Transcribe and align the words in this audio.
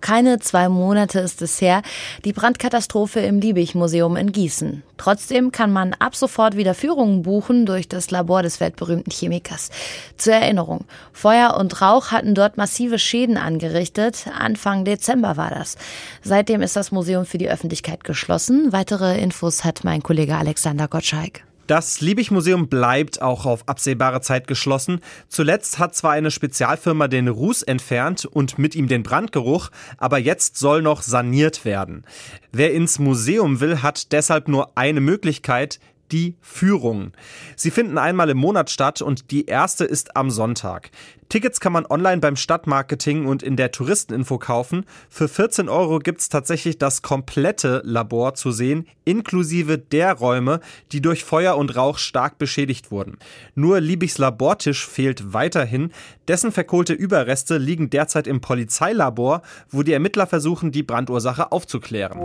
Keine 0.00 0.38
zwei 0.38 0.68
Monate 0.68 1.20
ist 1.20 1.42
es 1.42 1.60
her, 1.60 1.82
die 2.24 2.32
Brandkatastrophe 2.32 3.20
im 3.20 3.40
Liebig-Museum 3.40 4.16
in 4.16 4.32
Gießen. 4.32 4.82
Trotzdem 4.98 5.52
kann 5.52 5.72
man 5.72 5.94
ab 5.94 6.14
sofort 6.14 6.56
wieder 6.56 6.74
Führungen 6.74 7.22
buchen 7.22 7.66
durch 7.66 7.88
das 7.88 8.10
Labor 8.10 8.42
des 8.42 8.60
weltberühmten 8.60 9.12
Chemikers. 9.12 9.70
Zur 10.16 10.34
Erinnerung, 10.34 10.84
Feuer 11.12 11.56
und 11.56 11.80
Rauch 11.80 12.12
hatten 12.12 12.34
dort 12.34 12.56
massive 12.56 12.98
Schäden 12.98 13.36
angerichtet. 13.36 14.26
Anfang 14.38 14.84
Dezember 14.84 15.36
war 15.36 15.50
das. 15.50 15.76
Seitdem 16.22 16.62
ist 16.62 16.76
das 16.76 16.92
Museum 16.92 17.26
für 17.26 17.38
die 17.38 17.50
Öffentlichkeit 17.50 18.04
geschlossen. 18.04 18.72
Weitere 18.72 19.18
Infos 19.18 19.64
hat 19.64 19.84
mein 19.84 20.02
Kollege 20.02 20.36
Alexander 20.36 20.88
Gottschalk. 20.88 21.45
Das 21.66 22.00
Liebig-Museum 22.00 22.68
bleibt 22.68 23.20
auch 23.20 23.44
auf 23.44 23.68
absehbare 23.68 24.20
Zeit 24.20 24.46
geschlossen. 24.46 25.00
Zuletzt 25.26 25.80
hat 25.80 25.96
zwar 25.96 26.12
eine 26.12 26.30
Spezialfirma 26.30 27.08
den 27.08 27.26
Ruß 27.26 27.64
entfernt 27.64 28.24
und 28.24 28.56
mit 28.56 28.76
ihm 28.76 28.86
den 28.86 29.02
Brandgeruch, 29.02 29.70
aber 29.98 30.18
jetzt 30.18 30.56
soll 30.58 30.80
noch 30.82 31.02
saniert 31.02 31.64
werden. 31.64 32.04
Wer 32.52 32.72
ins 32.72 33.00
Museum 33.00 33.60
will, 33.60 33.82
hat 33.82 34.12
deshalb 34.12 34.46
nur 34.46 34.78
eine 34.78 35.00
Möglichkeit, 35.00 35.80
die 36.12 36.36
Führungen. 36.40 37.12
Sie 37.56 37.72
finden 37.72 37.98
einmal 37.98 38.30
im 38.30 38.38
Monat 38.38 38.70
statt 38.70 39.02
und 39.02 39.32
die 39.32 39.46
erste 39.46 39.84
ist 39.84 40.16
am 40.16 40.30
Sonntag. 40.30 40.90
Tickets 41.28 41.58
kann 41.58 41.72
man 41.72 41.86
online 41.86 42.18
beim 42.18 42.36
Stadtmarketing 42.36 43.26
und 43.26 43.42
in 43.42 43.56
der 43.56 43.72
Touristeninfo 43.72 44.38
kaufen. 44.38 44.84
Für 45.10 45.28
14 45.28 45.68
Euro 45.68 45.98
gibt 45.98 46.20
es 46.20 46.28
tatsächlich 46.28 46.78
das 46.78 47.02
komplette 47.02 47.82
Labor 47.84 48.34
zu 48.34 48.52
sehen, 48.52 48.86
inklusive 49.04 49.76
der 49.76 50.12
Räume, 50.12 50.60
die 50.92 51.02
durch 51.02 51.24
Feuer 51.24 51.56
und 51.56 51.74
Rauch 51.76 51.98
stark 51.98 52.38
beschädigt 52.38 52.90
wurden. 52.90 53.18
Nur 53.54 53.80
Liebigs 53.80 54.18
Labortisch 54.18 54.86
fehlt 54.86 55.32
weiterhin. 55.32 55.90
Dessen 56.28 56.52
verkohlte 56.52 56.92
Überreste 56.92 57.58
liegen 57.58 57.90
derzeit 57.90 58.26
im 58.28 58.40
Polizeilabor, 58.40 59.42
wo 59.68 59.82
die 59.82 59.92
Ermittler 59.92 60.26
versuchen, 60.26 60.70
die 60.70 60.84
Brandursache 60.84 61.50
aufzuklären. 61.50 62.20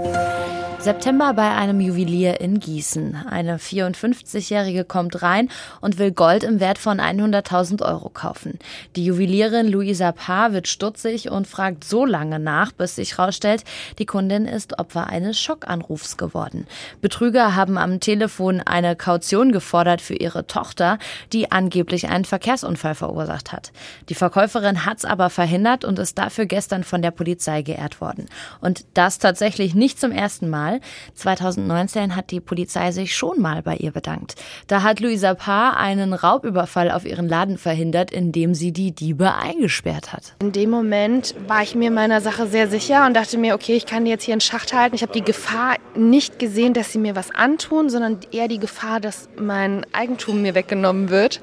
September 0.82 1.34
bei 1.36 1.48
einem 1.48 1.80
Juwelier 1.80 2.42
in 2.42 2.60
Gießen. 2.60 3.16
Eine 3.30 3.58
54-Jährige 3.58 4.84
kommt 4.84 5.22
rein 5.22 5.50
und 5.80 6.00
will 6.00 6.12
Gold 6.12 6.44
im 6.44 6.60
Wert 6.60 6.80
von 6.80 7.00
100.000 7.00 7.84
Euro 7.84 8.10
kaufen. 8.10 8.58
Die 8.96 9.06
Juwelierin 9.06 9.68
Luisa 9.68 10.12
Paar 10.12 10.54
wird 10.54 10.68
stutzig 10.68 11.30
und 11.30 11.48
fragt 11.48 11.84
so 11.84 12.06
lange 12.06 12.40
nach, 12.40 12.72
bis 12.72 12.96
sich 12.96 13.18
herausstellt, 13.18 13.64
die 14.00 14.06
Kundin 14.06 14.46
ist 14.46 14.80
Opfer 14.80 15.08
eines 15.08 15.40
Schockanrufs 15.40 16.18
geworden. 16.18 16.66
Betrüger 17.02 17.56
haben 17.56 17.78
am 17.78 18.00
Telefon 18.00 18.62
eine 18.62 18.96
Kaution 18.96 19.52
gefordert 19.52 20.02
für 20.02 20.16
ihre 20.16 20.48
Tochter, 20.48 21.00
die 21.34 21.52
angeblich 21.52 22.08
einen 22.08 22.26
Verkehrsunfall 22.26 22.96
verursacht 22.96 23.52
hat. 23.52 23.72
Die 24.10 24.16
Verkäuferin 24.16 24.86
hat's 24.86 25.06
aber 25.06 25.30
verhindert 25.30 25.84
und 25.84 26.00
ist 26.00 26.18
dafür 26.18 26.46
gestern 26.46 26.84
von 26.84 27.02
der 27.02 27.12
Polizei 27.12 27.62
geehrt 27.62 28.00
worden. 28.00 28.28
Und 28.62 28.86
das 28.94 29.20
tatsächlich 29.20 29.76
nicht 29.76 30.00
zum 30.00 30.12
ersten 30.12 30.50
Mal. 30.50 30.62
Mal. 30.62 30.82
2019 31.16 32.16
hat 32.16 32.32
die 32.32 32.40
Polizei 32.40 32.92
sich 32.92 33.16
schon 33.16 33.42
mal 33.42 33.62
bei 33.62 33.78
ihr 33.78 33.92
bedankt. 33.92 34.36
Da 34.68 34.84
hat 34.84 35.00
Luisa 35.00 35.34
Paar 35.34 35.78
einen 35.78 36.14
Raubüberfall 36.14 36.92
auf 36.92 37.06
ihren 37.06 37.28
Laden 37.28 37.58
verhindert, 37.58 38.12
indem 38.12 38.54
sie 38.54 38.72
die 38.72 38.81
Diebe 38.90 39.36
eingesperrt 39.36 40.12
hat. 40.12 40.34
In 40.42 40.52
dem 40.52 40.72
Moment 40.72 41.36
war 41.48 41.62
ich 41.62 41.76
mir 41.76 41.92
meiner 41.92 42.22
Sache 42.22 42.48
sehr 42.48 42.68
sicher 42.68 43.06
und 43.06 43.14
dachte 43.14 43.38
mir, 43.38 43.54
okay, 43.54 43.76
ich 43.76 43.86
kann 43.86 44.06
die 44.06 44.10
jetzt 44.10 44.24
hier 44.24 44.34
in 44.34 44.42
Schacht 44.42 44.74
halten. 44.74 44.96
Ich 44.96 45.04
habe 45.04 45.14
die 45.14 45.24
Gefahr 45.24 45.76
nicht 45.96 46.40
gesehen, 46.40 46.74
dass 46.74 46.92
sie 46.92 46.98
mir 46.98 47.16
was 47.16 47.30
antun, 47.30 47.92
sondern 47.92 48.18
eher 48.32 48.48
die 48.48 48.58
Gefahr, 48.58 49.00
dass 49.00 49.30
mein 49.38 49.86
Eigentum 49.94 50.42
mir 50.42 50.56
weggenommen 50.56 51.10
wird. 51.12 51.40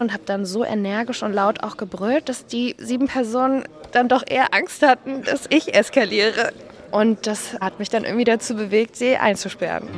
Und 0.00 0.14
habe 0.14 0.22
dann 0.24 0.46
so 0.46 0.64
energisch 0.64 1.22
und 1.22 1.34
laut 1.34 1.62
auch 1.62 1.76
gebrüllt, 1.76 2.30
dass 2.30 2.46
die 2.46 2.74
sieben 2.78 3.08
Personen 3.08 3.64
dann 3.92 4.08
doch 4.08 4.22
eher 4.26 4.54
Angst 4.54 4.80
hatten, 4.80 5.24
dass 5.24 5.42
ich 5.50 5.74
eskaliere. 5.74 6.52
Und 6.90 7.26
das 7.26 7.58
hat 7.60 7.78
mich 7.78 7.90
dann 7.90 8.04
irgendwie 8.04 8.24
dazu 8.24 8.54
bewegt, 8.54 8.96
sie 8.96 9.16
einzusperren. 9.16 9.88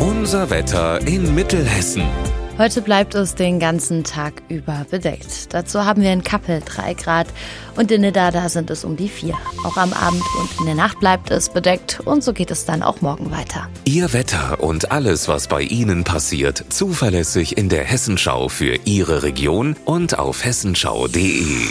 Unser 0.00 0.50
Wetter 0.50 1.00
in 1.06 1.34
Mittelhessen. 1.34 2.02
Heute 2.58 2.80
bleibt 2.80 3.14
es 3.14 3.34
den 3.34 3.60
ganzen 3.60 4.02
Tag 4.02 4.42
über 4.48 4.86
bedeckt. 4.90 5.52
Dazu 5.52 5.84
haben 5.84 6.00
wir 6.00 6.10
in 6.10 6.24
Kappel 6.24 6.62
3 6.64 6.94
Grad 6.94 7.26
und 7.76 7.90
in 7.90 8.00
Nidda 8.00 8.30
da 8.30 8.48
sind 8.48 8.70
es 8.70 8.82
um 8.82 8.96
die 8.96 9.10
4. 9.10 9.34
Auch 9.64 9.76
am 9.76 9.92
Abend 9.92 10.22
und 10.40 10.60
in 10.60 10.64
der 10.64 10.74
Nacht 10.74 10.98
bleibt 10.98 11.30
es 11.30 11.50
bedeckt 11.50 12.00
und 12.06 12.24
so 12.24 12.32
geht 12.32 12.50
es 12.50 12.64
dann 12.64 12.82
auch 12.82 13.02
morgen 13.02 13.30
weiter. 13.30 13.68
Ihr 13.84 14.14
Wetter 14.14 14.62
und 14.62 14.90
alles, 14.90 15.28
was 15.28 15.48
bei 15.48 15.60
Ihnen 15.60 16.04
passiert, 16.04 16.64
zuverlässig 16.70 17.58
in 17.58 17.68
der 17.68 17.84
Hessenschau 17.84 18.48
für 18.48 18.78
Ihre 18.86 19.22
Region 19.22 19.76
und 19.84 20.18
auf 20.18 20.42
hessenschau.de. 20.42 21.68